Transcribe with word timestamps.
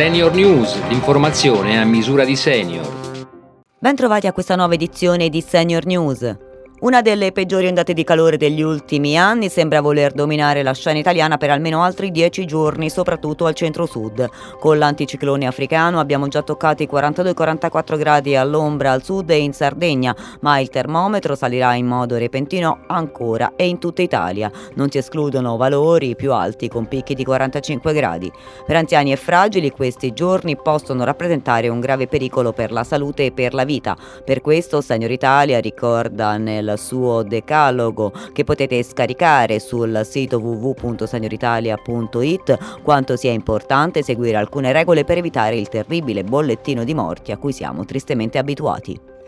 Senior 0.00 0.32
News, 0.32 0.88
l'informazione 0.88 1.78
a 1.78 1.84
misura 1.84 2.24
di 2.24 2.34
senior. 2.34 2.88
Bentrovati 3.78 4.26
a 4.26 4.32
questa 4.32 4.56
nuova 4.56 4.72
edizione 4.72 5.28
di 5.28 5.42
Senior 5.42 5.84
News. 5.84 6.49
Una 6.80 7.02
delle 7.02 7.30
peggiori 7.30 7.66
ondate 7.66 7.92
di 7.92 8.04
calore 8.04 8.38
degli 8.38 8.62
ultimi 8.62 9.18
anni 9.18 9.50
sembra 9.50 9.82
voler 9.82 10.12
dominare 10.12 10.62
la 10.62 10.72
scena 10.72 10.98
italiana 10.98 11.36
per 11.36 11.50
almeno 11.50 11.82
altri 11.82 12.10
dieci 12.10 12.46
giorni, 12.46 12.88
soprattutto 12.88 13.44
al 13.44 13.52
centro-sud. 13.52 14.26
Con 14.58 14.78
l'anticiclone 14.78 15.46
africano 15.46 16.00
abbiamo 16.00 16.26
già 16.28 16.40
toccato 16.40 16.82
i 16.82 16.88
42-44 16.90 17.98
gradi 17.98 18.34
all'ombra 18.34 18.92
al 18.92 19.04
sud 19.04 19.28
e 19.28 19.42
in 19.42 19.52
Sardegna, 19.52 20.16
ma 20.40 20.58
il 20.58 20.70
termometro 20.70 21.34
salirà 21.34 21.74
in 21.74 21.84
modo 21.84 22.16
repentino 22.16 22.84
ancora 22.86 23.52
e 23.56 23.68
in 23.68 23.78
tutta 23.78 24.00
Italia. 24.00 24.50
Non 24.76 24.90
si 24.90 24.96
escludono 24.96 25.58
valori 25.58 26.16
più 26.16 26.32
alti 26.32 26.68
con 26.68 26.88
picchi 26.88 27.12
di 27.12 27.24
45 27.24 27.92
gradi. 27.92 28.32
Per 28.64 28.76
anziani 28.76 29.12
e 29.12 29.16
fragili 29.16 29.70
questi 29.70 30.14
giorni 30.14 30.56
possono 30.56 31.04
rappresentare 31.04 31.68
un 31.68 31.78
grave 31.78 32.06
pericolo 32.06 32.54
per 32.54 32.72
la 32.72 32.84
salute 32.84 33.26
e 33.26 33.32
per 33.32 33.52
la 33.52 33.64
vita. 33.64 33.94
Per 34.24 34.40
questo 34.40 34.80
Senior 34.80 35.10
Italia 35.10 35.60
ricorda 35.60 36.38
nel 36.38 36.68
suo 36.78 37.22
decalogo 37.22 38.12
che 38.32 38.44
potete 38.44 38.82
scaricare 38.82 39.60
sul 39.60 40.00
sito 40.04 40.38
www.senioritalia.it 40.38 42.82
quanto 42.82 43.16
sia 43.16 43.32
importante 43.32 44.02
seguire 44.02 44.36
alcune 44.36 44.72
regole 44.72 45.04
per 45.04 45.18
evitare 45.18 45.56
il 45.56 45.68
terribile 45.68 46.24
bollettino 46.24 46.84
di 46.84 46.94
morti 46.94 47.32
a 47.32 47.38
cui 47.38 47.52
siamo 47.52 47.84
tristemente 47.84 48.38
abituati. 48.38 49.19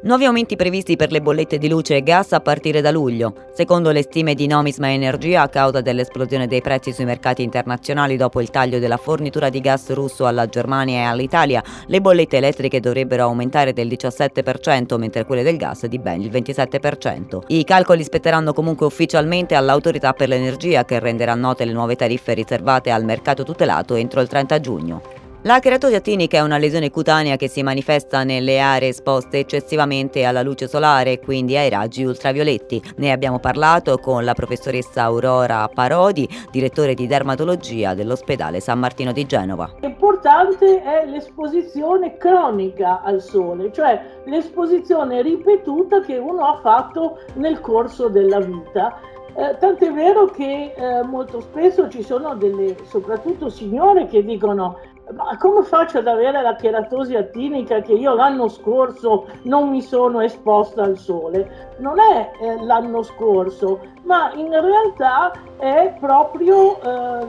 Nuovi 0.00 0.26
aumenti 0.26 0.54
previsti 0.54 0.94
per 0.94 1.10
le 1.10 1.20
bollette 1.20 1.58
di 1.58 1.68
luce 1.68 1.96
e 1.96 2.04
gas 2.04 2.32
a 2.32 2.38
partire 2.38 2.80
da 2.80 2.92
luglio. 2.92 3.34
Secondo 3.52 3.90
le 3.90 4.02
stime 4.02 4.34
di 4.34 4.46
Nomisma 4.46 4.92
Energia, 4.92 5.42
a 5.42 5.48
causa 5.48 5.80
dell'esplosione 5.80 6.46
dei 6.46 6.60
prezzi 6.60 6.92
sui 6.92 7.04
mercati 7.04 7.42
internazionali 7.42 8.16
dopo 8.16 8.40
il 8.40 8.48
taglio 8.48 8.78
della 8.78 8.96
fornitura 8.96 9.48
di 9.48 9.60
gas 9.60 9.92
russo 9.94 10.26
alla 10.26 10.46
Germania 10.46 11.00
e 11.00 11.02
all'Italia, 11.02 11.64
le 11.86 12.00
bollette 12.00 12.36
elettriche 12.36 12.78
dovrebbero 12.78 13.24
aumentare 13.24 13.72
del 13.72 13.88
17%, 13.88 14.96
mentre 14.98 15.24
quelle 15.24 15.42
del 15.42 15.56
gas 15.56 15.84
di 15.86 15.98
ben 15.98 16.20
il 16.20 16.30
27%. 16.30 17.40
I 17.48 17.64
calcoli 17.64 18.04
spetteranno 18.04 18.52
comunque 18.52 18.86
ufficialmente 18.86 19.56
all'autorità 19.56 20.12
per 20.12 20.28
l'energia 20.28 20.84
che 20.84 21.00
renderà 21.00 21.34
note 21.34 21.64
le 21.64 21.72
nuove 21.72 21.96
tariffe 21.96 22.34
riservate 22.34 22.92
al 22.92 23.04
mercato 23.04 23.42
tutelato 23.42 23.96
entro 23.96 24.20
il 24.20 24.28
30 24.28 24.60
giugno. 24.60 25.17
La 25.48 25.60
keratosi 25.60 25.98
tinica 26.02 26.36
è 26.36 26.40
una 26.42 26.58
lesione 26.58 26.90
cutanea 26.90 27.36
che 27.36 27.48
si 27.48 27.62
manifesta 27.62 28.22
nelle 28.22 28.60
aree 28.60 28.90
esposte 28.90 29.38
eccessivamente 29.38 30.24
alla 30.24 30.42
luce 30.42 30.68
solare 30.68 31.20
quindi 31.20 31.56
ai 31.56 31.70
raggi 31.70 32.04
ultravioletti. 32.04 32.82
Ne 32.96 33.12
abbiamo 33.12 33.38
parlato 33.38 33.96
con 33.96 34.26
la 34.26 34.34
professoressa 34.34 35.04
Aurora 35.04 35.66
Parodi, 35.72 36.28
direttore 36.50 36.92
di 36.92 37.06
dermatologia 37.06 37.94
dell'ospedale 37.94 38.60
San 38.60 38.78
Martino 38.78 39.10
di 39.10 39.24
Genova. 39.24 39.72
Importante 39.80 40.82
è 40.82 41.06
l'esposizione 41.06 42.18
cronica 42.18 43.00
al 43.00 43.22
sole, 43.22 43.72
cioè 43.72 44.02
l'esposizione 44.26 45.22
ripetuta 45.22 46.02
che 46.02 46.18
uno 46.18 46.44
ha 46.44 46.60
fatto 46.60 47.20
nel 47.36 47.58
corso 47.60 48.08
della 48.08 48.40
vita. 48.40 49.00
Eh, 49.34 49.56
tant'è 49.58 49.92
vero 49.92 50.26
che 50.26 50.74
eh, 50.76 51.02
molto 51.04 51.40
spesso 51.40 51.88
ci 51.88 52.02
sono 52.02 52.34
delle, 52.34 52.76
soprattutto 52.84 53.48
signore, 53.48 54.08
che 54.08 54.22
dicono 54.22 54.80
ma 55.14 55.36
come 55.38 55.62
faccio 55.62 55.98
ad 55.98 56.06
avere 56.06 56.42
la 56.42 56.54
cheratosi 56.54 57.14
attinica 57.14 57.80
che 57.80 57.92
io 57.92 58.14
l'anno 58.14 58.48
scorso 58.48 59.26
non 59.42 59.70
mi 59.70 59.80
sono 59.80 60.20
esposta 60.20 60.82
al 60.82 60.98
sole? 60.98 61.74
Non 61.78 61.98
è 61.98 62.30
eh, 62.40 62.62
l'anno 62.64 63.02
scorso, 63.02 63.80
ma 64.02 64.32
in 64.34 64.50
realtà 64.50 65.32
è 65.56 65.94
proprio 65.98 66.80
eh, 66.80 67.26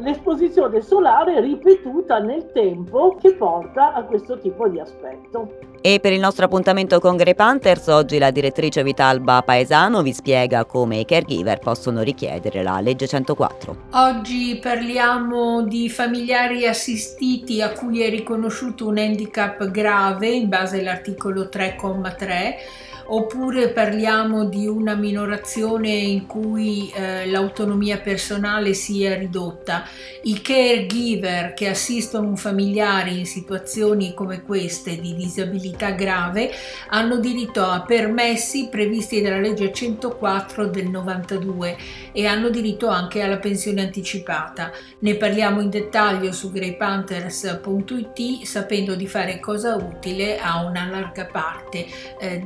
l'esposizione 0.00 0.80
solare 0.80 1.40
ripetuta 1.40 2.18
nel 2.18 2.50
tempo 2.52 3.16
che 3.20 3.34
porta 3.34 3.92
a 3.92 4.02
questo 4.04 4.38
tipo 4.38 4.68
di 4.68 4.80
aspetto. 4.80 5.69
E 5.82 5.98
per 5.98 6.12
il 6.12 6.20
nostro 6.20 6.44
appuntamento 6.44 7.00
con 7.00 7.16
Grey 7.16 7.34
Panthers, 7.34 7.86
oggi 7.86 8.18
la 8.18 8.30
direttrice 8.30 8.82
Vitalba 8.82 9.40
Paesano 9.40 10.02
vi 10.02 10.12
spiega 10.12 10.66
come 10.66 10.98
i 10.98 11.06
caregiver 11.06 11.58
possono 11.58 12.02
richiedere 12.02 12.62
la 12.62 12.80
legge 12.80 13.08
104. 13.08 13.84
Oggi 13.92 14.58
parliamo 14.60 15.62
di 15.62 15.88
familiari 15.88 16.66
assistiti 16.66 17.62
a 17.62 17.70
cui 17.70 18.02
è 18.02 18.10
riconosciuto 18.10 18.88
un 18.88 18.98
handicap 18.98 19.70
grave 19.70 20.28
in 20.28 20.50
base 20.50 20.80
all'articolo 20.80 21.44
3,3 21.44 22.99
oppure 23.12 23.70
parliamo 23.70 24.44
di 24.44 24.66
una 24.66 24.94
minorazione 24.94 25.88
in 25.88 26.26
cui 26.26 26.90
eh, 26.94 27.26
l'autonomia 27.26 27.98
personale 27.98 28.72
sia 28.74 29.16
ridotta. 29.16 29.84
I 30.22 30.40
caregiver 30.40 31.54
che 31.54 31.68
assistono 31.68 32.28
un 32.28 32.36
familiare 32.36 33.10
in 33.10 33.26
situazioni 33.26 34.14
come 34.14 34.42
queste 34.42 35.00
di 35.00 35.14
disabilità 35.14 35.90
grave 35.90 36.52
hanno 36.88 37.16
diritto 37.16 37.64
a 37.64 37.82
permessi 37.82 38.68
previsti 38.70 39.20
dalla 39.20 39.40
legge 39.40 39.72
104 39.72 40.66
del 40.66 40.88
92 40.88 41.76
e 42.12 42.26
hanno 42.26 42.48
diritto 42.48 42.86
anche 42.88 43.22
alla 43.22 43.38
pensione 43.38 43.82
anticipata. 43.82 44.70
Ne 45.00 45.16
parliamo 45.16 45.60
in 45.60 45.70
dettaglio 45.70 46.30
su 46.30 46.52
greypanthers.it 46.52 48.44
sapendo 48.44 48.94
di 48.94 49.08
fare 49.08 49.40
cosa 49.40 49.74
utile 49.74 50.38
a 50.38 50.64
una 50.64 50.86
larga 50.88 51.24
parte 51.24 51.86
eh, 52.20 52.44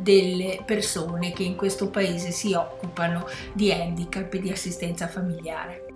persone 0.64 1.32
che 1.32 1.42
in 1.42 1.56
questo 1.56 1.88
paese 1.88 2.30
si 2.30 2.52
occupano 2.52 3.26
di 3.52 3.72
handicap 3.72 4.32
e 4.34 4.40
di 4.40 4.50
assistenza 4.50 5.08
familiare. 5.08 5.86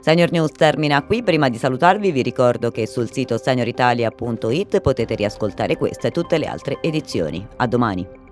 Senior 0.00 0.30
News 0.32 0.52
termina 0.52 1.02
qui, 1.02 1.22
prima 1.22 1.48
di 1.48 1.56
salutarvi 1.56 2.12
vi 2.12 2.20
ricordo 2.20 2.70
che 2.70 2.86
sul 2.86 3.10
sito 3.10 3.38
senioritalia.it 3.38 4.80
potete 4.80 5.14
riascoltare 5.14 5.76
questa 5.76 6.08
e 6.08 6.10
tutte 6.10 6.36
le 6.36 6.46
altre 6.46 6.76
edizioni. 6.82 7.46
A 7.56 7.66
domani! 7.66 8.23